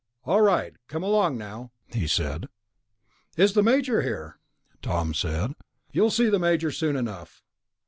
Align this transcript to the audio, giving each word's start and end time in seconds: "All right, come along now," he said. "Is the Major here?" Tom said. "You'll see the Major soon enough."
"All 0.23 0.41
right, 0.41 0.73
come 0.87 1.03
along 1.03 1.37
now," 1.37 1.71
he 1.93 2.07
said. 2.07 2.47
"Is 3.37 3.53
the 3.53 3.61
Major 3.61 4.01
here?" 4.01 4.39
Tom 4.81 5.13
said. 5.13 5.53
"You'll 5.91 6.09
see 6.09 6.27
the 6.27 6.39
Major 6.39 6.71
soon 6.71 6.95
enough." 6.95 7.43